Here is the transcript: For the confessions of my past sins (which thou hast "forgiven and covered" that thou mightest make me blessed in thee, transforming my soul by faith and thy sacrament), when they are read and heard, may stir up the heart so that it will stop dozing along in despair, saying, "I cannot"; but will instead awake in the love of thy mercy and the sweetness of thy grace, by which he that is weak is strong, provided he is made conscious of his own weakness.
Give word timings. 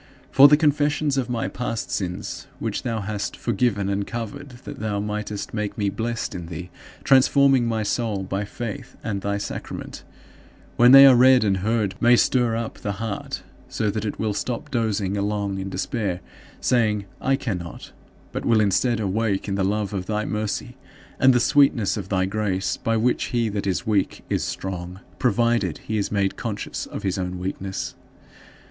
For 0.31 0.47
the 0.47 0.57
confessions 0.57 1.15
of 1.15 1.29
my 1.29 1.47
past 1.47 1.91
sins 1.91 2.47
(which 2.57 2.81
thou 2.81 3.01
hast 3.01 3.37
"forgiven 3.37 3.87
and 3.87 4.07
covered" 4.07 4.49
that 4.63 4.79
thou 4.79 4.99
mightest 4.99 5.53
make 5.53 5.77
me 5.77 5.89
blessed 5.89 6.33
in 6.33 6.47
thee, 6.47 6.71
transforming 7.03 7.67
my 7.67 7.83
soul 7.83 8.23
by 8.23 8.43
faith 8.43 8.97
and 9.03 9.21
thy 9.21 9.37
sacrament), 9.37 10.03
when 10.75 10.91
they 10.91 11.05
are 11.05 11.15
read 11.15 11.43
and 11.43 11.57
heard, 11.57 11.93
may 12.01 12.15
stir 12.15 12.55
up 12.55 12.79
the 12.79 12.93
heart 12.93 13.43
so 13.69 13.91
that 13.91 14.03
it 14.03 14.17
will 14.17 14.33
stop 14.33 14.71
dozing 14.71 15.17
along 15.17 15.59
in 15.59 15.69
despair, 15.69 16.21
saying, 16.59 17.05
"I 17.21 17.35
cannot"; 17.35 17.91
but 18.31 18.43
will 18.43 18.59
instead 18.59 18.99
awake 18.99 19.47
in 19.47 19.53
the 19.53 19.63
love 19.63 19.93
of 19.93 20.07
thy 20.07 20.25
mercy 20.25 20.77
and 21.19 21.31
the 21.31 21.39
sweetness 21.39 21.95
of 21.95 22.09
thy 22.09 22.25
grace, 22.25 22.75
by 22.75 22.97
which 22.97 23.25
he 23.25 23.49
that 23.49 23.67
is 23.67 23.85
weak 23.85 24.23
is 24.31 24.43
strong, 24.43 25.01
provided 25.19 25.77
he 25.77 25.97
is 25.99 26.11
made 26.11 26.37
conscious 26.37 26.87
of 26.87 27.03
his 27.03 27.19
own 27.19 27.37
weakness. 27.37 27.93